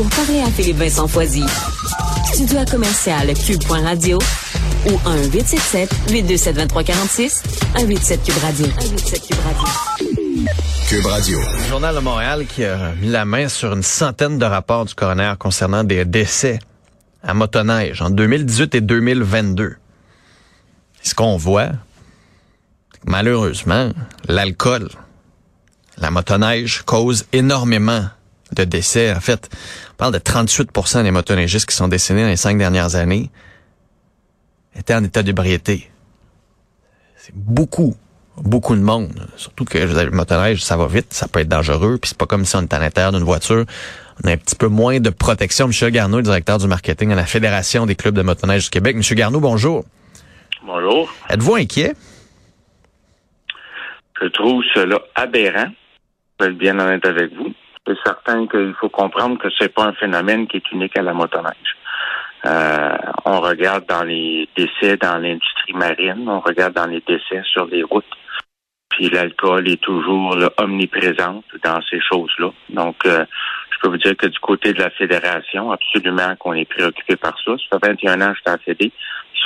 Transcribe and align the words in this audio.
Pour 0.00 0.08
parler 0.08 0.40
à 0.40 0.46
Philippe 0.46 0.78
Vincent 0.78 1.06
Foisy, 1.06 1.44
studio 2.32 2.56
à 2.60 2.64
commercial 2.64 3.34
cube.radio 3.34 4.16
ou 4.86 4.92
1-877 5.06 5.88
827 6.10 6.54
2346 6.54 7.42
187 7.76 8.22
Cube 8.22 8.34
Radio. 8.42 8.66
187 8.80 9.20
Cube 9.20 9.38
Radio. 9.44 9.64
Cube 10.88 11.04
Radio. 11.04 11.38
Le 11.38 11.68
Journal 11.68 11.94
de 11.94 12.00
Montréal 12.00 12.46
qui 12.46 12.64
a 12.64 12.94
mis 12.94 13.08
la 13.08 13.26
main 13.26 13.48
sur 13.48 13.74
une 13.74 13.82
centaine 13.82 14.38
de 14.38 14.44
rapports 14.46 14.86
du 14.86 14.94
coroner 14.94 15.34
concernant 15.38 15.84
des 15.84 16.06
décès 16.06 16.60
à 17.22 17.34
motoneige 17.34 18.00
en 18.00 18.08
2018 18.08 18.76
et 18.76 18.80
2022. 18.80 19.76
Ce 21.02 21.14
qu'on 21.14 21.36
voit, 21.36 21.72
malheureusement, 23.04 23.90
l'alcool, 24.26 24.88
la 25.98 26.10
motoneige 26.10 26.84
cause 26.86 27.26
énormément 27.34 28.06
de 28.52 28.64
décès. 28.64 29.12
En 29.14 29.20
fait, 29.20 29.48
on 29.92 29.96
parle 29.96 30.14
de 30.14 30.18
38% 30.18 31.02
des 31.02 31.10
motoneigistes 31.10 31.68
qui 31.68 31.76
sont 31.76 31.88
décédés 31.88 32.22
dans 32.22 32.28
les 32.28 32.36
cinq 32.36 32.58
dernières 32.58 32.96
années 32.96 33.30
étaient 34.76 34.94
en 34.94 35.04
état 35.04 35.22
d'ébriété. 35.22 35.90
C'est 37.16 37.34
beaucoup, 37.34 37.96
beaucoup 38.36 38.74
de 38.74 38.80
monde. 38.80 39.26
Surtout 39.36 39.64
que 39.64 39.78
le 39.78 40.10
motoneige, 40.10 40.62
ça 40.62 40.76
va 40.76 40.86
vite, 40.86 41.12
ça 41.12 41.28
peut 41.28 41.40
être 41.40 41.48
dangereux, 41.48 41.98
puis 42.00 42.08
c'est 42.10 42.18
pas 42.18 42.26
comme 42.26 42.44
si 42.44 42.56
on 42.56 42.62
était 42.62 42.76
à 42.76 42.78
l'intérieur 42.78 43.12
d'une 43.12 43.24
voiture. 43.24 43.64
On 44.22 44.28
a 44.28 44.32
un 44.32 44.36
petit 44.36 44.56
peu 44.56 44.68
moins 44.68 45.00
de 45.00 45.10
protection. 45.10 45.66
Michel 45.66 45.90
Garneau, 45.90 46.20
directeur 46.20 46.58
du 46.58 46.66
marketing 46.66 47.12
à 47.12 47.14
la 47.14 47.26
Fédération 47.26 47.86
des 47.86 47.94
clubs 47.94 48.14
de 48.14 48.22
motoneige 48.22 48.64
du 48.64 48.70
Québec. 48.70 48.96
Monsieur 48.96 49.14
Garneau, 49.14 49.40
bonjour. 49.40 49.84
Bonjour. 50.64 51.12
Êtes-vous 51.28 51.54
inquiet? 51.54 51.94
Je 54.20 54.26
trouve 54.28 54.62
cela 54.74 54.98
aberrant. 55.14 55.68
Je 56.38 56.44
vais 56.44 56.52
être 56.52 56.58
bien 56.58 56.78
honnête 56.78 57.04
avec 57.06 57.34
vous. 57.34 57.52
C'est 57.86 57.96
certain 58.04 58.46
qu'il 58.46 58.74
faut 58.80 58.88
comprendre 58.88 59.38
que 59.38 59.48
c'est 59.58 59.72
pas 59.72 59.84
un 59.84 59.92
phénomène 59.94 60.46
qui 60.46 60.58
est 60.58 60.72
unique 60.72 60.96
à 60.98 61.02
la 61.02 61.14
motoneige. 61.14 61.76
Euh, 62.46 62.96
on 63.24 63.40
regarde 63.40 63.84
dans 63.86 64.02
les 64.02 64.48
décès 64.56 64.96
dans 64.96 65.18
l'industrie 65.18 65.74
marine, 65.74 66.28
on 66.28 66.40
regarde 66.40 66.74
dans 66.74 66.86
les 66.86 67.02
décès 67.06 67.42
sur 67.44 67.66
les 67.66 67.82
routes. 67.82 68.04
Puis 68.90 69.08
l'alcool 69.08 69.68
est 69.68 69.80
toujours 69.80 70.36
là, 70.36 70.50
omniprésent 70.58 71.42
dans 71.62 71.80
ces 71.88 72.00
choses-là. 72.00 72.50
Donc, 72.70 72.96
euh, 73.06 73.24
je 73.70 73.78
peux 73.80 73.88
vous 73.88 73.98
dire 73.98 74.16
que 74.16 74.26
du 74.26 74.38
côté 74.40 74.72
de 74.72 74.80
la 74.80 74.90
fédération, 74.90 75.70
absolument 75.70 76.34
qu'on 76.36 76.54
est 76.54 76.64
préoccupé 76.64 77.16
par 77.16 77.34
ça. 77.44 77.52
Ça 77.70 77.78
fait 77.78 77.92
21 77.92 78.20
ans 78.20 78.32
que 78.32 78.36
je 78.36 78.40
suis 78.40 78.56
en 78.56 78.64
fédé. 78.64 78.92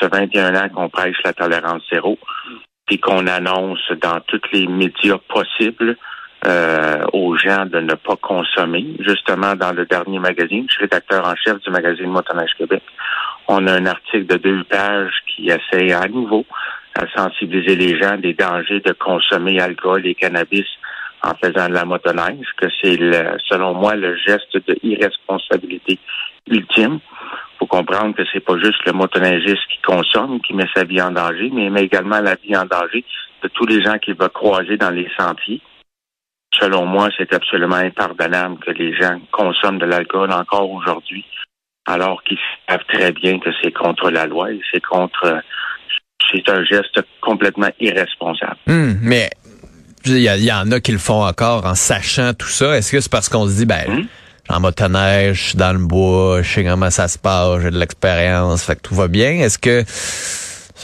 Ça 0.01 0.09
fait 0.09 0.27
21 0.27 0.55
ans 0.57 0.69
qu'on 0.71 0.89
prêche 0.89 1.17
la 1.25 1.33
tolérance 1.33 1.83
zéro. 1.93 2.19
Puis 2.87 2.99
qu'on 2.99 3.27
annonce 3.27 3.91
dans 4.01 4.21
tous 4.27 4.41
les 4.53 4.67
médias 4.67 5.19
possibles 5.29 5.97
euh, 6.47 7.05
aux 7.13 7.37
gens 7.37 7.65
de 7.67 7.81
ne 7.81 7.95
pas 7.95 8.17
consommer. 8.17 8.85
Justement, 9.01 9.55
dans 9.55 9.73
le 9.73 9.87
dernier 9.87 10.19
magazine, 10.19 10.67
je 10.69 10.75
suis 10.75 10.83
rédacteur 10.83 11.27
en 11.27 11.35
chef 11.37 11.61
du 11.61 11.71
magazine 11.71 12.11
Motoneige 12.11 12.55
Québec. 12.59 12.83
On 13.49 13.67
a 13.67 13.73
un 13.73 13.87
article 13.87 14.27
de 14.27 14.37
deux 14.37 14.65
pages 14.65 15.15
qui 15.27 15.49
essaie 15.49 15.93
à 15.93 16.07
nouveau 16.09 16.45
à 16.95 17.07
sensibiliser 17.17 17.77
les 17.77 17.99
gens 17.99 18.17
des 18.19 18.35
dangers 18.35 18.81
de 18.81 18.93
consommer 18.93 19.59
alcool 19.61 20.07
et 20.07 20.15
cannabis 20.15 20.67
en 21.23 21.35
faisant 21.43 21.69
de 21.69 21.75
la 21.75 21.85
motoneige, 21.85 22.47
que 22.59 22.67
c'est 22.83 22.99
selon 23.49 23.75
moi 23.75 23.95
le 23.95 24.17
geste 24.17 24.57
de 24.69 24.77
irresponsabilité 24.83 25.99
ultime. 26.51 26.99
faut 27.59 27.67
comprendre 27.67 28.15
que 28.15 28.23
c'est 28.33 28.45
pas 28.45 28.59
juste 28.59 28.85
le 28.85 28.93
motoneigiste 28.93 29.67
qui 29.71 29.79
consomme, 29.83 30.41
qui 30.43 30.53
met 30.53 30.69
sa 30.75 30.85
vie 30.85 31.01
en 31.01 31.11
danger, 31.11 31.51
mais 31.53 31.65
il 31.65 31.73
met 31.73 31.85
également 31.85 32.21
la 32.21 32.35
vie 32.35 32.55
en 32.55 32.67
danger 32.67 33.03
de 33.43 33.49
tous 33.49 33.67
les 33.67 33.83
gens 33.83 33.99
qu'il 33.99 34.15
va 34.15 34.29
croiser 34.29 34.77
dans 34.77 34.91
les 34.91 35.09
sentiers 35.19 35.63
selon 36.61 36.87
moi, 36.87 37.09
c'est 37.17 37.33
absolument 37.33 37.77
impardonnable 37.77 38.59
que 38.65 38.71
les 38.71 38.95
gens 38.97 39.21
consomment 39.33 39.79
de 39.79 39.87
l'alcool 39.87 40.33
encore 40.33 40.71
aujourd'hui, 40.71 41.25
alors 41.87 42.23
qu'ils 42.25 42.39
savent 42.69 42.85
très 42.93 43.13
bien 43.13 43.39
que 43.39 43.51
c'est 43.63 43.73
contre 43.73 44.11
la 44.11 44.27
loi 44.27 44.53
et 44.53 44.61
c'est 44.73 44.83
contre. 44.83 45.41
C'est 46.33 46.49
un 46.49 46.65
geste 46.65 47.03
complètement 47.21 47.69
irresponsable. 47.81 48.57
Hmm, 48.67 48.95
mais 49.03 49.29
il 50.07 50.19
y, 50.19 50.53
en 50.53 50.71
a 50.71 50.81
qui 50.81 50.93
le 50.93 50.99
font 50.99 51.25
encore 51.25 51.65
en 51.67 51.75
sachant 51.75 52.33
tout 52.35 52.49
ça. 52.49 52.77
Est-ce 52.77 52.93
que 52.93 53.01
c'est 53.01 53.11
parce 53.11 53.29
qu'on 53.29 53.47
se 53.47 53.57
dit, 53.57 53.67
ben, 53.67 53.85
hmm? 53.89 54.07
en 54.49 54.61
motoneige, 54.61 55.37
je 55.37 55.49
suis 55.51 55.59
dans 55.59 55.73
le 55.73 55.85
bois, 55.87 56.43
je 56.43 56.49
sais 56.49 56.65
comment 56.65 56.91
ça 56.91 57.09
se 57.09 57.19
passe, 57.19 57.63
j'ai 57.63 57.71
de 57.71 57.79
l'expérience, 57.79 58.65
fait 58.65 58.77
que 58.77 58.83
tout 58.83 58.95
va 58.95 59.09
bien. 59.09 59.33
Est-ce 59.33 59.59
que 59.59 59.85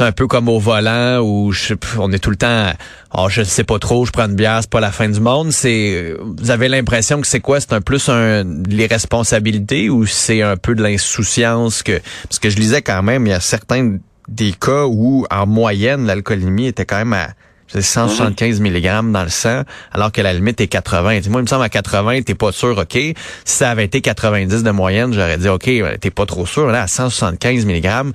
c'est 0.01 0.07
un 0.07 0.13
peu 0.13 0.27
comme 0.27 0.49
au 0.49 0.59
volant 0.59 1.21
où 1.21 1.53
je, 1.53 1.75
on 1.99 2.11
est 2.11 2.19
tout 2.19 2.31
le 2.31 2.37
temps, 2.37 2.73
oh, 3.13 3.27
je 3.29 3.43
sais 3.43 3.65
pas 3.65 3.79
trop, 3.79 4.07
je 4.07 4.11
prends 4.11 4.25
une 4.25 4.35
bière, 4.35 4.61
c'est 4.63 4.71
pas 4.71 4.81
la 4.81 4.93
fin 4.93 5.11
du 5.11 5.21
monde. 5.21 5.53
C'est, 5.53 6.17
vous 6.19 6.51
avez 6.51 6.69
l'impression 6.69 7.21
que 7.21 7.27
c'est 7.27 7.41
quoi? 7.41 7.61
C'est 7.61 7.75
un 7.75 7.83
plus 7.83 8.09
un 8.09 8.43
l'irresponsabilité 8.67 9.91
ou 9.91 10.07
c'est 10.07 10.41
un 10.41 10.57
peu 10.57 10.75
de 10.75 10.83
l'insouciance 10.83 11.83
que 11.83 12.01
parce 12.23 12.39
que 12.39 12.49
je 12.49 12.57
lisais 12.57 12.81
quand 12.81 13.03
même, 13.03 13.27
il 13.27 13.31
y 13.31 13.35
a 13.35 13.41
certains 13.41 13.99
des 14.27 14.53
cas 14.53 14.87
où 14.87 15.27
en 15.31 15.47
moyenne 15.47 16.07
l'alcoolémie 16.07 16.69
était 16.69 16.87
quand 16.87 16.97
même 16.97 17.13
à 17.13 17.29
175 17.69 18.59
mg 18.63 19.13
dans 19.13 19.23
le 19.23 19.29
sang, 19.29 19.65
alors 19.93 20.13
que 20.13 20.23
la 20.23 20.33
limite 20.33 20.63
est 20.63 20.67
80. 20.67 21.03
Moi, 21.29 21.41
il 21.41 21.43
me 21.43 21.47
semble 21.47 21.65
à 21.65 21.69
80, 21.69 22.23
t'es 22.23 22.35
pas 22.35 22.53
sûr, 22.53 22.79
OK. 22.79 22.95
Si 22.95 23.15
ça 23.45 23.71
avait 23.71 23.85
été 23.85 24.01
90 24.01 24.63
de 24.63 24.71
moyenne, 24.71 25.13
j'aurais 25.13 25.37
dit, 25.37 25.49
OK, 25.49 25.71
t'es 26.01 26.11
pas 26.11 26.25
trop 26.25 26.47
sûr. 26.47 26.69
Là, 26.69 26.85
à 26.85 26.87
175 26.87 27.67
mg, 27.67 28.13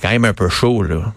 quand 0.00 0.10
même 0.10 0.24
un 0.24 0.34
peu 0.34 0.48
chaud, 0.48 0.82
là. 0.82 1.12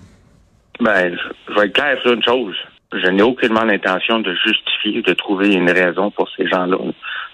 Ben, 0.79 1.17
je 1.47 1.53
vais 1.53 1.67
être 1.67 1.73
clair 1.73 1.97
sur 2.01 2.13
une 2.13 2.23
chose. 2.23 2.55
Je 2.91 3.07
n'ai 3.07 3.23
aucunement 3.23 3.63
l'intention 3.63 4.19
de 4.19 4.35
justifier, 4.35 5.01
de 5.01 5.13
trouver 5.13 5.53
une 5.53 5.71
raison 5.71 6.11
pour 6.11 6.29
ces 6.35 6.47
gens-là. 6.47 6.77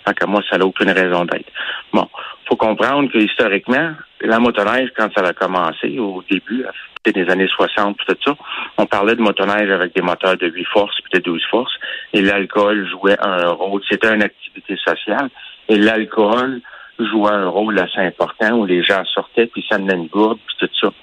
Tant 0.06 0.14
que 0.14 0.26
moi, 0.26 0.42
ça 0.50 0.58
n'a 0.58 0.66
aucune 0.66 0.92
raison 0.92 1.26
d'être. 1.26 1.52
Bon, 1.92 2.08
faut 2.48 2.56
comprendre 2.56 3.12
que 3.12 3.18
historiquement, 3.18 3.94
la 4.22 4.40
motoneige, 4.40 4.90
quand 4.96 5.10
ça 5.16 5.26
a 5.26 5.34
commencé 5.34 6.00
au 6.00 6.24
début, 6.30 6.66
des 7.06 7.30
années 7.30 7.48
60, 7.48 7.98
tout 7.98 8.16
ça, 8.24 8.36
on 8.78 8.86
parlait 8.86 9.16
de 9.16 9.22
motoneige 9.22 9.70
avec 9.70 9.96
des 9.96 10.02
moteurs 10.02 10.38
de 10.38 10.48
8 10.48 10.66
forces 10.66 11.00
puis 11.02 11.20
de 11.20 11.24
12 11.24 11.42
forces, 11.50 11.74
et 12.14 12.22
l'alcool 12.22 12.88
jouait 12.90 13.18
un 13.20 13.50
rôle. 13.50 13.81
C'était 13.90 14.14
une 14.14 14.24
activité 14.24 14.78
sociale, 14.78 15.30
et 15.68 15.78
l'alcool 15.78 16.62
jouait 17.00 17.31
un 17.31 17.48
rôle 17.48 17.80
assez 17.80 18.00
important 18.00 18.57
où 18.57 18.66
les 18.66 18.84
gens 18.84 19.04
sortaient 19.06 19.48
puis 19.48 19.66
ça 19.69 19.78
menait 19.78 19.96
une 19.96 20.07
gourde 20.07 20.40
puis 20.46 20.68
tout 20.68 20.75
ça. 20.81 20.94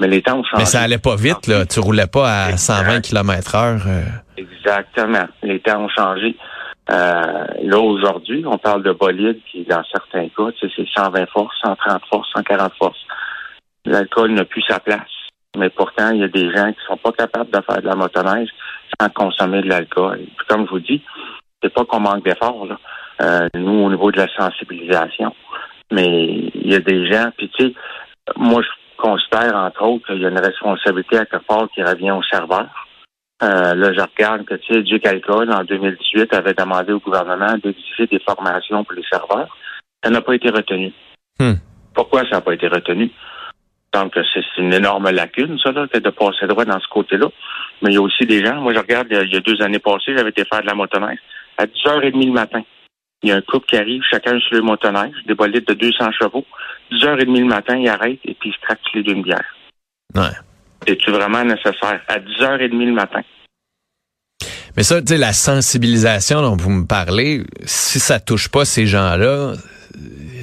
Mais 0.00 0.08
les 0.08 0.22
temps 0.22 0.38
ont 0.38 0.44
changé. 0.44 0.62
Mais 0.62 0.64
ça 0.64 0.80
allait 0.80 0.98
pas 0.98 1.14
vite, 1.14 1.46
là. 1.46 1.66
Tu 1.66 1.78
roulais 1.78 2.06
pas 2.06 2.46
à 2.46 2.56
120 2.56 3.02
km 3.02 3.54
heure. 3.54 3.80
Exactement. 4.36 5.28
Les 5.42 5.60
temps 5.60 5.84
ont 5.84 5.88
changé. 5.88 6.36
Euh, 6.90 7.46
là, 7.62 7.78
aujourd'hui, 7.78 8.42
on 8.46 8.58
parle 8.58 8.82
de 8.82 8.92
bolide 8.92 9.38
qui, 9.50 9.64
dans 9.64 9.82
certains 9.92 10.28
cas, 10.28 10.50
c'est 10.60 10.70
120 10.96 11.26
forces, 11.30 11.54
130 11.62 12.02
forces, 12.10 12.28
140 12.34 12.72
forces. 12.78 13.06
L'alcool 13.84 14.32
n'a 14.32 14.44
plus 14.44 14.62
sa 14.68 14.80
place. 14.80 15.02
Mais 15.56 15.70
pourtant, 15.70 16.10
il 16.10 16.20
y 16.20 16.24
a 16.24 16.28
des 16.28 16.50
gens 16.52 16.72
qui 16.72 16.78
sont 16.86 16.96
pas 16.96 17.12
capables 17.12 17.50
de 17.50 17.60
faire 17.60 17.82
de 17.82 17.86
la 17.86 17.94
motoneige 17.94 18.48
sans 19.00 19.08
consommer 19.10 19.62
de 19.62 19.68
l'alcool. 19.68 20.20
Comme 20.48 20.66
je 20.66 20.70
vous 20.70 20.80
dis, 20.80 21.02
c'est 21.62 21.72
pas 21.72 21.84
qu'on 21.84 22.00
manque 22.00 22.24
d'efforts, 22.24 22.66
là. 22.66 22.78
Euh, 23.22 23.48
nous, 23.54 23.84
au 23.84 23.90
niveau 23.90 24.10
de 24.10 24.16
la 24.16 24.28
sensibilisation. 24.34 25.34
Mais 25.92 26.50
il 26.54 26.72
y 26.72 26.74
a 26.74 26.80
des 26.80 27.06
gens, 27.10 27.30
puis 27.36 27.50
tu 27.50 27.66
sais, 27.66 27.74
moi, 28.36 28.62
je 28.62 28.68
considère, 29.00 29.54
entre 29.56 29.82
autres, 29.82 30.06
qu'il 30.06 30.22
y 30.22 30.26
a 30.26 30.28
une 30.28 30.38
responsabilité 30.38 31.18
à 31.18 31.26
quelque 31.26 31.46
part 31.46 31.68
qui 31.74 31.82
revient 31.82 32.12
au 32.12 32.22
serveur. 32.22 32.68
Euh, 33.42 33.74
là, 33.74 33.92
je 33.92 34.00
regarde 34.00 34.44
que, 34.44 34.54
tu 34.54 34.74
sais, 34.74 34.82
Duke 34.82 35.06
Alcool, 35.06 35.50
en 35.50 35.64
2018, 35.64 36.34
avait 36.34 36.54
demandé 36.54 36.92
au 36.92 37.00
gouvernement 37.00 37.56
d'exiger 37.62 38.06
des 38.06 38.20
formations 38.20 38.84
pour 38.84 38.94
les 38.94 39.04
serveurs. 39.10 39.48
Ça 40.04 40.10
n'a 40.10 40.20
pas 40.20 40.34
été 40.34 40.50
retenu. 40.50 40.92
Hmm. 41.38 41.54
Pourquoi 41.94 42.22
ça 42.24 42.36
n'a 42.36 42.40
pas 42.42 42.54
été 42.54 42.68
retenu? 42.68 43.10
Donc, 43.92 44.12
c'est 44.14 44.44
une 44.58 44.72
énorme 44.72 45.10
lacune, 45.10 45.58
ça, 45.58 45.72
là, 45.72 45.86
que 45.88 45.98
de 45.98 46.10
passer 46.10 46.46
droit 46.46 46.64
dans 46.64 46.78
ce 46.78 46.88
côté-là. 46.88 47.28
Mais 47.82 47.90
il 47.90 47.94
y 47.94 47.98
a 47.98 48.02
aussi 48.02 48.24
des 48.26 48.44
gens, 48.44 48.60
moi, 48.60 48.72
je 48.74 48.78
regarde, 48.78 49.08
il 49.10 49.32
y 49.32 49.36
a 49.36 49.40
deux 49.40 49.60
années 49.62 49.78
passées, 49.78 50.14
j'avais 50.16 50.30
été 50.30 50.44
faire 50.44 50.60
de 50.60 50.66
la 50.66 50.74
motoneige. 50.74 51.18
À 51.58 51.64
10h30 51.66 52.26
le 52.26 52.32
matin, 52.32 52.62
il 53.22 53.30
y 53.30 53.32
a 53.32 53.36
un 53.36 53.40
couple 53.40 53.66
qui 53.66 53.76
arrive, 53.76 54.02
chacun 54.10 54.38
sur 54.40 54.56
le 54.56 54.62
motoneige, 54.62 55.14
des 55.26 55.34
bolides 55.34 55.66
de 55.66 55.74
200 55.74 56.12
chevaux. 56.12 56.46
10h30 56.92 57.38
le 57.40 57.44
matin, 57.46 57.76
ils 57.76 57.88
arrêtent 57.88 58.18
et 58.24 58.34
puis 58.34 58.50
ils 58.50 58.52
se 58.54 58.58
craquent 58.60 58.80
les 58.94 59.02
d'une 59.02 59.22
bière. 59.22 59.44
Ouais. 60.14 60.30
C'est-tu 60.86 61.10
vraiment 61.10 61.44
nécessaire? 61.44 62.00
À 62.08 62.18
10h30 62.18 62.68
le 62.84 62.92
matin. 62.92 63.20
Mais 64.76 64.82
ça, 64.82 65.00
tu 65.00 65.08
sais, 65.08 65.16
la 65.18 65.32
sensibilisation 65.32 66.42
dont 66.42 66.56
vous 66.56 66.70
me 66.70 66.86
parlez, 66.86 67.44
si 67.64 67.98
ça 68.00 68.20
touche 68.20 68.48
pas 68.48 68.64
ces 68.64 68.86
gens-là, 68.86 69.54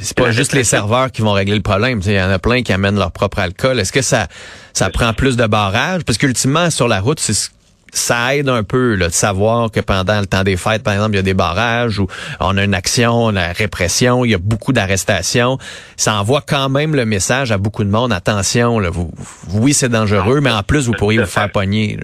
c'est 0.02 0.16
pas 0.18 0.32
juste 0.32 0.54
les 0.54 0.66
serveurs 0.66 1.12
qui 1.12 1.22
vont 1.22 1.32
régler 1.32 1.56
le 1.56 1.62
problème. 1.62 2.00
Tu 2.00 2.06
sais, 2.08 2.14
Il 2.14 2.18
y 2.18 2.22
en 2.22 2.30
a 2.30 2.38
plein 2.38 2.62
qui 2.62 2.74
amènent 2.74 3.00
leur 3.00 3.12
propre 3.12 3.40
alcool. 3.40 3.80
Est-ce 3.80 3.94
que 3.94 4.02
ça, 4.02 4.28
ça 4.74 4.90
prend 4.90 5.14
plus 5.14 5.38
de 5.38 5.48
barrage? 5.48 6.04
Parce 6.04 6.18
qu'ultimement, 6.18 6.70
sur 6.70 6.88
la 6.88 7.00
route, 7.00 7.20
c'est 7.20 7.34
ce- 7.34 7.50
ça 7.92 8.36
aide 8.36 8.50
un 8.50 8.64
peu 8.64 8.96
là, 8.96 9.08
de 9.08 9.14
savoir 9.14 9.72
que 9.72 9.80
pendant 9.80 10.20
le 10.20 10.26
temps 10.26 10.44
des 10.44 10.58
fêtes, 10.58 10.84
par 10.84 10.94
exemple, 10.94 11.14
il 11.14 11.18
y 11.18 11.20
a 11.20 11.24
des 11.24 11.34
barrages 11.34 12.00
ou 12.00 12.08
on 12.40 12.58
a 12.58 12.64
une 12.64 12.74
action, 12.74 13.30
la 13.32 13.54
répression, 13.54 14.26
il 14.26 14.32
y 14.32 14.36
a 14.36 14.40
beaucoup 14.40 14.74
d'arrestations. 14.74 15.58
Ça 15.96 16.16
envoie 16.16 16.42
quand 16.42 16.70
même 16.70 16.96
le 16.96 17.06
message 17.06 17.52
à 17.52 17.58
beaucoup 17.58 17.84
de 17.84 17.90
monde. 17.90 18.12
Attention, 18.12 18.80
là, 18.80 18.90
vous, 18.90 19.12
oui, 19.54 19.74
c'est 19.74 19.90
dangereux, 19.90 20.42
mais 20.42 20.52
en 20.52 20.64
plus, 20.64 20.88
vous 20.88 20.94
pourriez 20.94 21.20
vous 21.20 21.26
faire 21.26 21.52
pogner. 21.52 21.98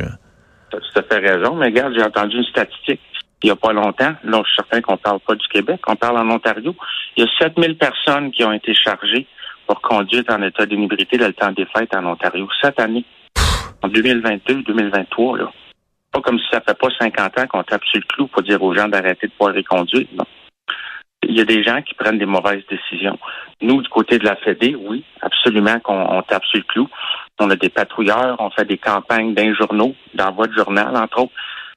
Tu 0.71 0.77
as 0.99 1.03
fait 1.03 1.19
raison. 1.19 1.55
Mais 1.55 1.65
regarde, 1.65 1.93
j'ai 1.95 2.03
entendu 2.03 2.37
une 2.37 2.45
statistique 2.45 3.01
il 3.43 3.47
n'y 3.47 3.51
a 3.51 3.55
pas 3.57 3.73
longtemps. 3.73 4.13
Là, 4.23 4.41
je 4.45 4.49
suis 4.49 4.55
certain 4.55 4.81
qu'on 4.81 4.97
parle 4.97 5.19
pas 5.19 5.35
du 5.35 5.45
Québec, 5.49 5.81
on 5.87 5.95
parle 5.95 6.17
en 6.17 6.29
Ontario. 6.29 6.73
Il 7.17 7.25
y 7.25 7.27
a 7.27 7.29
7000 7.39 7.77
personnes 7.77 8.31
qui 8.31 8.43
ont 8.43 8.53
été 8.53 8.73
chargées 8.73 9.27
pour 9.67 9.81
conduite 9.81 10.31
en 10.31 10.41
état 10.41 10.65
d'inébriété 10.65 11.17
dans 11.17 11.27
le 11.27 11.33
temps 11.33 11.51
des 11.51 11.65
fêtes 11.65 11.93
en 11.95 12.05
Ontario. 12.05 12.47
Cette 12.61 12.79
année, 12.79 13.05
en 13.81 13.89
2022-2023, 13.89 15.37
là. 15.37 15.51
Pas 16.13 16.21
comme 16.21 16.39
si 16.39 16.45
ça 16.51 16.61
fait 16.61 16.77
pas 16.77 16.89
50 16.99 17.39
ans 17.39 17.47
qu'on 17.47 17.63
tape 17.63 17.83
sur 17.85 17.99
le 17.99 18.05
clou 18.07 18.27
pour 18.27 18.43
dire 18.43 18.61
aux 18.61 18.73
gens 18.73 18.87
d'arrêter 18.87 19.27
de 19.27 19.31
pouvoir 19.31 19.53
les 19.53 19.63
conduire. 19.63 20.07
Non. 20.13 20.25
Il 21.27 21.37
y 21.37 21.41
a 21.41 21.45
des 21.45 21.63
gens 21.63 21.81
qui 21.81 21.95
prennent 21.95 22.17
des 22.17 22.25
mauvaises 22.25 22.63
décisions. 22.69 23.17
Nous, 23.61 23.81
du 23.81 23.89
côté 23.89 24.19
de 24.19 24.25
la 24.25 24.35
Fédé, 24.35 24.75
oui, 24.75 25.03
absolument 25.21 25.79
qu'on 25.79 25.99
on 25.99 26.21
tape 26.21 26.43
sur 26.45 26.59
le 26.59 26.65
clou. 26.65 26.89
On 27.39 27.49
a 27.49 27.55
des 27.55 27.69
patrouilleurs, 27.69 28.35
on 28.39 28.49
fait 28.51 28.65
des 28.65 28.77
campagnes 28.77 29.33
d'un 29.33 29.53
journaux, 29.53 29.95
d'envoi 30.13 30.47
de 30.47 30.53
journal, 30.53 30.95
entre 30.95 31.23
autres, 31.23 31.33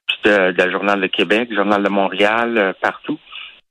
puis 0.06 0.18
de, 0.24 0.52
de 0.52 0.58
la 0.58 0.70
Journal 0.70 1.00
de 1.00 1.06
Québec, 1.06 1.54
Journal 1.54 1.82
de 1.82 1.88
Montréal, 1.88 2.58
euh, 2.58 2.72
partout. 2.80 3.18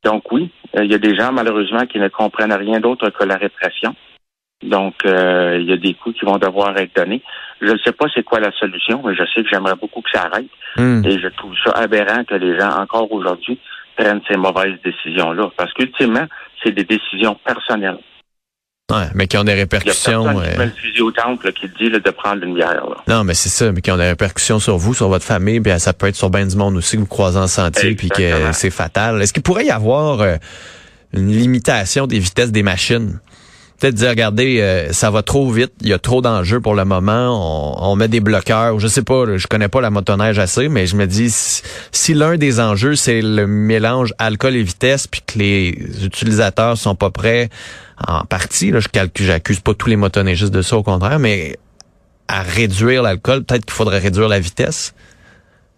Donc 0.03 0.31
oui, 0.31 0.51
euh, 0.77 0.83
il 0.83 0.91
y 0.91 0.95
a 0.95 1.00
des 1.00 1.15
gens, 1.15 1.31
malheureusement, 1.31 1.85
qui 1.85 2.00
ne 2.00 2.07
comprennent 2.07 2.53
rien 2.53 2.79
d'autre 2.79 3.09
que 3.09 3.23
la 3.23 3.35
répression. 3.35 3.95
Donc, 4.63 4.96
euh, 5.06 5.57
il 5.60 5.69
y 5.69 5.74
a 5.74 5.78
des 5.78 5.94
coups 5.94 6.18
qui 6.18 6.25
vont 6.25 6.38
devoir 6.38 6.78
être 6.78 6.96
donnés. 6.96 7.22
Je 7.62 7.72
ne 7.72 7.78
sais 7.80 7.92
pas 7.92 8.06
c'est 8.13 8.24
quoi 8.24 8.40
la 8.40 8.52
solution, 8.54 9.02
mais 9.06 9.16
je 9.16 9.24
sais 9.34 9.44
que 9.44 9.50
j'aimerais 9.52 9.75
beaucoup 9.75 10.02
que 10.02 10.10
ça 10.13 10.24
arrête. 10.24 10.48
Hmm. 10.78 11.04
Et 11.06 11.19
je 11.19 11.28
trouve 11.28 11.54
ça 11.63 11.72
aberrant 11.72 12.24
que 12.24 12.36
les 12.36 12.57
gens, 12.57 12.69
encore 12.80 13.12
aujourd'hui, 13.12 13.60
prennent 13.98 14.22
ces 14.30 14.38
mauvaises 14.38 14.78
décisions-là. 14.84 15.52
Parce 15.56 15.74
qu'ultimement, 15.74 16.25
c'est 16.63 16.72
des 16.72 16.84
décisions 16.84 17.38
personnelles. 17.46 18.00
Ouais, 18.92 19.07
mais 19.16 19.25
qui 19.25 19.36
ont 19.38 19.44
des 19.44 19.54
Il 19.54 19.56
y 19.56 19.57
a 19.57 19.63
répercussions. 19.63 20.24
qui 20.25 20.30
euh, 20.30 20.57
met 20.57 20.66
le 20.66 20.72
fusil 20.72 21.02
au 21.02 21.12
temple 21.12 21.48
là, 21.48 21.52
qui 21.52 21.68
dit 21.69 21.90
là, 21.90 22.00
de 22.00 22.12
prendre 22.12 22.44
une 22.44 22.54
bière. 22.54 22.86
Là. 22.88 22.98
Non, 23.07 23.24
mais 23.24 23.34
c'est 23.34 23.50
ça, 23.50 23.72
mais 23.72 23.81
qui 23.81 23.90
ont 23.90 23.98
des 23.98 24.10
répercussions 24.10 24.60
sur 24.60 24.78
vous, 24.78 24.94
sur 24.94 25.10
votre 25.10 25.25
famille, 25.25 25.60
puis 25.60 25.80
ça 25.80 25.94
peut 25.94 26.07
être 26.07 26.16
sur 26.16 26.30
bien 26.30 26.46
du 26.46 26.56
monde 26.56 26.75
aussi 26.75 26.96
que 26.96 27.02
vous 27.02 27.07
croisez 27.07 27.40
en 27.40 27.48
sentier, 27.48 27.96
puis 27.96 28.10
que 28.10 28.52
c'est 28.52 28.69
fatal. 28.69 29.22
Est-ce 29.22 29.34
qu'il 29.34 29.42
pourrait 29.42 29.66
y 29.66 29.72
avoir 29.72 30.22
euh, 30.22 30.36
une 31.13 31.31
limitation 31.31 32.06
des 32.06 32.19
vitesses 32.19 32.52
des 32.52 32.62
machines? 32.62 33.19
Peut-être 33.80 33.95
dire, 33.95 34.10
regardez, 34.10 34.62
euh, 34.62 34.94
ça 34.94 35.12
va 35.12 35.22
trop 35.22 35.50
vite, 35.51 35.74
il 35.81 35.89
y 35.89 35.94
a 35.94 36.00
trop 36.00 36.22
d'enjeux 36.22 36.62
pour 36.62 36.75
le 36.75 36.86
moment, 36.86 37.75
on, 37.81 37.92
on 37.92 37.95
met 37.98 38.07
des 38.07 38.22
bloqueurs, 38.22 38.80
je 38.80 38.88
sais 38.88 39.04
pas, 39.04 39.36
je 39.36 39.48
connais 39.48 39.68
pas 39.68 39.81
la 39.81 39.89
motoneige 39.89 40.39
assez, 40.39 40.69
mais 40.69 40.88
je 40.88 40.95
me 40.95 41.06
dis, 41.06 41.30
si, 41.30 41.62
si 41.92 42.13
l'un 42.13 42.38
des 42.38 42.62
enjeux, 42.62 42.95
c'est 42.95 43.22
le 43.22 43.48
mélange 43.48 44.13
alcool 44.18 44.56
et 44.56 44.63
vitesse, 44.63 45.07
puis 45.07 45.22
que 45.22 45.38
les 45.38 46.06
utilisateurs 46.06 46.77
sont 46.77 46.95
pas 46.95 47.10
prêts 47.10 47.50
en 48.07 48.24
partie, 48.24 48.72
là, 48.72 48.80
je 48.80 48.88
calcule, 48.88 49.25
j'accuse 49.25 49.60
pas 49.60 49.74
tous 49.74 49.89
les 49.89 49.98
motoneigistes 49.98 50.54
de 50.54 50.62
ça, 50.62 50.78
au 50.78 50.83
contraire, 50.83 51.19
mais 51.19 51.57
à 52.28 52.42
réduire 52.42 53.04
l'alcool, 53.04 53.44
peut-être 53.44 53.66
qu'il 53.66 53.74
faudrait 53.74 54.00
réduire 54.00 54.28
la 54.28 54.39
vitesse. 54.39 54.95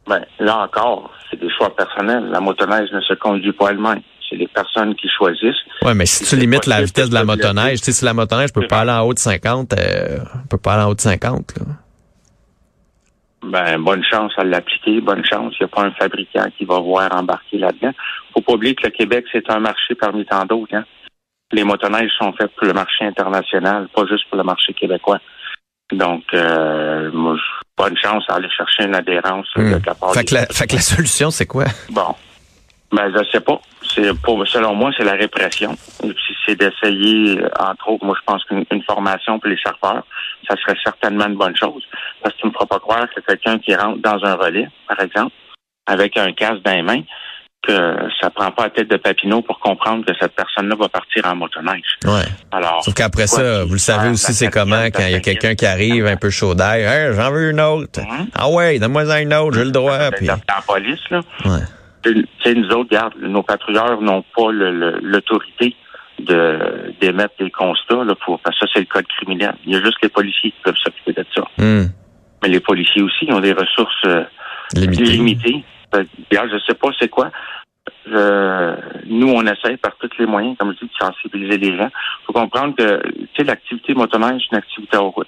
Ben, 0.07 0.21
là 0.39 0.59
encore, 0.59 1.11
c'est 1.29 1.39
des 1.39 1.49
choix 1.49 1.75
personnels. 1.75 2.29
La 2.29 2.39
motoneige 2.39 2.91
ne 2.91 3.01
se 3.01 3.13
conduit 3.13 3.51
pas 3.51 3.71
elle-même. 3.71 4.01
C'est 4.29 4.35
les 4.35 4.47
personnes 4.47 4.93
qui 4.95 5.07
choisissent. 5.07 5.55
Ouais, 5.83 5.93
mais 5.93 6.05
si 6.05 6.25
tu 6.25 6.35
limites 6.35 6.65
la 6.65 6.81
vitesse 6.81 7.09
de 7.09 7.13
la 7.13 7.23
motoneige, 7.23 7.79
tu 7.79 7.85
sais, 7.85 7.91
si 7.93 8.03
la 8.05 8.13
motoneige 8.13 8.51
peut 8.51 8.67
pas 8.67 8.79
aller 8.81 8.91
en 8.91 9.01
haut 9.03 9.13
de 9.13 9.19
50, 9.19 9.73
euh, 9.73 10.17
peut 10.49 10.57
pas 10.57 10.73
aller 10.73 10.83
en 10.83 10.89
haut 10.89 10.95
de 10.95 10.99
50, 11.01 11.53
là. 11.57 11.65
Ben, 13.43 13.77
bonne 13.79 14.03
chance 14.03 14.33
à 14.37 14.43
l'appliquer, 14.43 14.99
bonne 14.99 15.23
chance. 15.23 15.53
Il 15.59 15.63
n'y 15.63 15.65
a 15.65 15.75
pas 15.75 15.83
un 15.83 15.91
fabricant 15.91 16.45
qui 16.57 16.65
va 16.65 16.79
voir 16.79 17.15
embarquer 17.15 17.57
là-dedans. 17.59 17.91
Faut 18.33 18.41
pas 18.41 18.53
oublier 18.53 18.75
que 18.75 18.83
le 18.85 18.89
Québec, 18.91 19.25
c'est 19.31 19.49
un 19.49 19.59
marché 19.59 19.95
parmi 19.95 20.25
tant 20.25 20.43
d'autres. 20.45 20.75
Hein. 20.75 20.83
Les 21.51 21.63
motoneiges 21.63 22.11
sont 22.19 22.33
faites 22.33 22.51
pour 22.57 22.67
le 22.67 22.73
marché 22.73 23.05
international, 23.05 23.87
pas 23.95 24.05
juste 24.09 24.27
pour 24.29 24.37
le 24.37 24.43
marché 24.43 24.73
québécois. 24.73 25.19
Donc, 25.93 26.23
euh, 26.33 27.09
moi, 27.13 27.37
bonne 27.77 27.95
chance 27.95 28.23
à 28.27 28.35
aller 28.35 28.49
chercher 28.49 28.83
une 28.83 28.95
adhérence 28.95 29.47
Hmm. 29.55 29.79
de 29.79 29.85
la 29.85 29.95
part 29.95 30.13
Fait 30.13 30.19
des 30.21 30.25
que, 30.25 30.35
la, 30.35 30.45
fait 30.47 30.67
que 30.67 30.75
la 30.75 30.81
solution, 30.81 31.31
c'est 31.31 31.45
quoi? 31.45 31.65
Bon. 31.89 32.15
Ben, 32.91 33.09
je 33.15 33.23
sais 33.31 33.39
pas. 33.39 33.61
C'est 33.97 34.13
pour, 34.21 34.47
selon 34.47 34.75
moi, 34.75 34.91
c'est 34.95 35.03
la 35.03 35.13
répression. 35.13 35.75
C'est 36.45 36.55
d'essayer, 36.55 37.39
entre 37.59 37.89
autres, 37.89 38.05
moi, 38.05 38.15
je 38.19 38.23
pense 38.25 38.43
qu'une 38.45 38.63
une 38.71 38.83
formation 38.83 39.39
pour 39.39 39.49
les 39.49 39.57
serveurs, 39.57 40.03
ça 40.47 40.55
serait 40.61 40.77
certainement 40.83 41.25
une 41.25 41.35
bonne 41.35 41.55
chose. 41.55 41.83
Parce 42.21 42.35
que 42.35 42.41
tu 42.41 42.47
me 42.47 42.51
feras 42.51 42.67
pas 42.67 42.79
croire 42.79 43.07
que 43.15 43.21
quelqu'un 43.21 43.57
qui 43.57 43.75
rentre 43.75 43.99
dans 44.01 44.23
un 44.23 44.35
relais, 44.35 44.69
par 44.87 44.99
exemple, 45.01 45.33
avec 45.87 46.15
un 46.17 46.31
casque 46.33 46.61
dans 46.63 46.73
les 46.73 46.83
mains, 46.83 47.01
que 47.67 47.97
ça 48.21 48.29
prend 48.29 48.51
pas 48.51 48.65
la 48.65 48.69
tête 48.69 48.89
de 48.89 48.97
Papineau 48.97 49.41
pour 49.41 49.59
comprendre 49.59 50.05
que 50.05 50.13
cette 50.19 50.33
personne-là 50.35 50.75
va 50.75 50.87
partir 50.89 51.25
en 51.25 51.35
motoneige. 51.35 51.97
Ouais. 52.05 52.23
Alors. 52.51 52.83
Sauf 52.83 52.93
qu'après 52.93 53.27
ça, 53.27 53.65
vous 53.65 53.73
le 53.73 53.79
savez 53.79 54.09
aussi, 54.09 54.33
c'est 54.33 54.49
comment 54.49 54.85
quand 54.85 55.03
il 55.03 55.11
y 55.11 55.15
a 55.15 55.19
quelqu'un 55.19 55.55
qui 55.55 55.65
arrive 55.65 56.05
un 56.05 56.17
peu 56.17 56.29
chaud 56.29 56.53
d'air. 56.53 56.89
Hey, 56.89 57.15
j'en 57.15 57.31
veux 57.31 57.49
une 57.49 57.59
autre. 57.59 57.99
Mhm. 58.01 58.27
Ah 58.35 58.49
ouais, 58.49 58.77
donne-moi 58.79 59.11
un 59.11 59.31
autre, 59.31 59.57
j'ai 59.57 59.65
le 59.65 59.71
droit. 59.71 60.11
Puis, 60.11 60.27
la 60.27 60.37
police, 60.65 60.99
là. 61.09 61.21
ouais. 61.45 61.63
Nous 62.13 62.65
autres, 62.69 62.89
regarde, 62.89 63.13
nos 63.19 63.43
patrouilleurs 63.43 64.01
n'ont 64.01 64.23
pas 64.35 64.51
l'autorité 64.51 65.75
de 66.19 66.93
d'émettre 66.99 67.35
des 67.39 67.51
constats 67.51 68.03
là, 68.03 68.15
pour 68.15 68.39
parce 68.39 68.57
que 68.59 68.65
ça, 68.65 68.71
c'est 68.73 68.79
le 68.79 68.85
code 68.87 69.05
criminel. 69.07 69.55
Il 69.65 69.73
y 69.73 69.75
a 69.75 69.81
juste 69.83 69.97
les 70.01 70.09
policiers 70.09 70.51
qui 70.51 70.57
peuvent 70.63 70.77
s'occuper 70.77 71.13
de 71.13 71.25
ça. 71.35 71.43
Hmm. 71.59 71.85
Mais 72.41 72.49
les 72.49 72.59
policiers 72.59 73.01
aussi 73.03 73.27
ont 73.31 73.39
des 73.39 73.53
ressources 73.53 74.03
euh, 74.05 74.23
Limité. 74.75 75.03
limitées. 75.03 75.63
Regarde, 75.93 76.49
je 76.51 76.57
sais 76.65 76.73
pas 76.73 76.89
c'est 76.99 77.07
quoi. 77.09 77.31
Euh, 78.11 78.75
nous, 79.05 79.29
on 79.29 79.41
essaie 79.45 79.77
par 79.77 79.95
tous 79.97 80.09
les 80.19 80.25
moyens, 80.25 80.55
comme 80.57 80.73
je 80.73 80.79
dis, 80.85 80.91
de 80.91 81.05
sensibiliser 81.05 81.57
les 81.57 81.77
gens. 81.77 81.89
Il 82.21 82.25
faut 82.25 82.33
comprendre 82.33 82.75
que 82.75 83.43
l'activité 83.43 83.93
motoneige, 83.93 84.41
c'est 84.43 84.51
une 84.55 84.57
activité 84.57 84.97
en 84.97 85.09
route. 85.09 85.27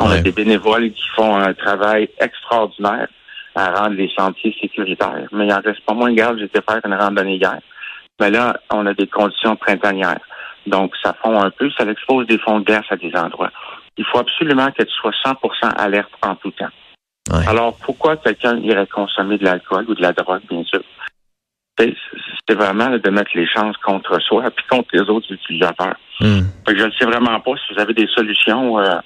On 0.00 0.08
Ouais. 0.08 0.18
a 0.18 0.20
des 0.20 0.30
bénévoles 0.32 0.90
qui 0.92 1.08
font 1.16 1.36
un 1.36 1.54
travail 1.54 2.08
extraordinaire 2.20 3.08
à 3.54 3.72
rendre 3.72 3.96
les 3.96 4.10
sentiers 4.16 4.56
sécuritaires. 4.60 5.28
Mais 5.32 5.46
il 5.46 5.52
en 5.52 5.60
reste 5.60 5.84
pas 5.84 5.94
moins. 5.94 6.10
Regarde, 6.10 6.38
j'étais 6.38 6.60
faire 6.62 6.80
une 6.84 6.94
randonnée 6.94 7.36
hier. 7.36 7.58
Mais 8.20 8.30
là, 8.30 8.58
on 8.72 8.86
a 8.86 8.94
des 8.94 9.06
conditions 9.06 9.56
printanières. 9.56 10.20
Donc, 10.66 10.94
ça 11.02 11.14
fond 11.22 11.40
un 11.40 11.50
peu, 11.50 11.70
ça 11.76 11.84
expose 11.84 12.26
des 12.26 12.38
fonds 12.38 12.60
de 12.60 12.64
glace 12.64 12.84
à 12.90 12.96
des 12.96 13.14
endroits. 13.14 13.50
Il 13.96 14.04
faut 14.04 14.18
absolument 14.18 14.70
que 14.70 14.82
tu 14.82 14.92
sois 14.92 15.12
100% 15.24 15.36
alerte 15.76 16.12
en 16.22 16.34
tout 16.36 16.50
temps. 16.52 16.66
Ouais. 17.30 17.46
Alors, 17.48 17.76
pourquoi 17.84 18.16
quelqu'un 18.16 18.58
irait 18.58 18.86
consommer 18.86 19.38
de 19.38 19.44
l'alcool 19.44 19.84
ou 19.88 19.94
de 19.94 20.02
la 20.02 20.12
drogue, 20.12 20.42
bien 20.48 20.64
sûr? 20.64 20.82
C'est 21.78 22.54
vraiment 22.54 22.90
de 22.90 23.10
mettre 23.10 23.30
les 23.34 23.46
chances 23.46 23.76
contre 23.78 24.20
soi 24.20 24.50
puis 24.50 24.64
contre 24.68 24.88
les 24.92 25.08
autres 25.08 25.32
utilisateurs. 25.32 25.96
Hmm. 26.20 26.40
Je 26.66 26.84
ne 26.84 26.90
sais 26.90 27.04
vraiment 27.04 27.38
pas 27.40 27.52
si 27.52 27.72
vous 27.72 27.80
avez 27.80 27.94
des 27.94 28.08
solutions, 28.08 28.80
euh, 28.80 28.98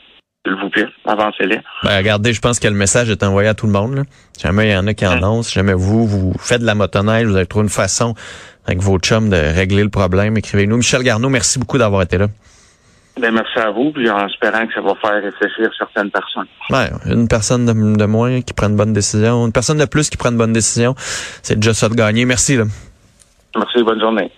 s'il 0.45 0.55
vous 0.57 0.71
plaît, 0.71 0.87
avancez-les. 1.07 1.61
Ben, 1.85 1.99
regardez, 1.99 2.33
je 2.33 2.41
pense 2.41 2.59
que 2.59 2.67
le 2.67 2.75
message 2.75 3.11
est 3.11 3.23
envoyé 3.23 3.49
à 3.49 3.55
tout 3.55 3.67
le 3.67 3.73
monde. 3.73 3.95
Là. 3.95 4.03
Si 4.33 4.43
jamais 4.43 4.69
il 4.69 4.73
y 4.73 4.77
en 4.77 4.87
a 4.87 4.95
qui 4.95 5.07
en 5.07 5.23
ont, 5.23 5.43
si 5.43 5.53
jamais 5.53 5.75
vous, 5.75 6.07
vous 6.07 6.35
faites 6.39 6.61
de 6.61 6.67
la 6.67 6.75
motoneige, 6.75 7.27
vous 7.27 7.37
avez 7.37 7.47
trouvé 7.47 7.65
une 7.65 7.71
façon 7.71 8.15
avec 8.67 8.81
vos 8.81 8.99
chums 8.99 9.31
de 9.31 9.37
régler 9.37 9.83
le 9.83 9.91
problème, 9.91 10.37
écrivez-nous. 10.37 10.77
Michel 10.77 11.03
Garneau, 11.03 11.29
merci 11.29 11.59
beaucoup 11.59 11.79
d'avoir 11.79 12.03
été 12.03 12.19
là. 12.19 12.27
Ben, 13.21 13.31
merci 13.33 13.59
à 13.59 13.71
vous, 13.71 13.93
puis 13.93 14.09
en 14.11 14.27
espérant 14.27 14.67
que 14.67 14.73
ça 14.73 14.81
va 14.81 14.95
faire 14.95 15.23
réfléchir 15.23 15.71
certaines 15.77 16.11
personnes. 16.11 16.47
Ouais, 16.71 16.91
une 17.13 17.29
personne 17.29 17.67
de, 17.67 17.97
de 17.97 18.05
moins 18.07 18.41
qui 18.41 18.55
prend 18.55 18.69
une 18.69 18.77
bonne 18.77 18.95
décision, 18.95 19.47
une 19.47 19.53
personne 19.53 19.79
de 19.79 19.85
plus 19.85 20.09
qui 20.09 20.17
prend 20.17 20.31
une 20.31 20.39
bonne 20.39 20.55
décision, 20.55 20.95
c'est 21.43 21.57
déjà 21.57 21.75
ça 21.75 21.89
de 21.89 21.95
gagner. 21.95 22.25
Merci. 22.25 22.57
Là. 22.57 22.65
Merci, 23.55 23.83
bonne 23.83 24.01
journée. 24.01 24.31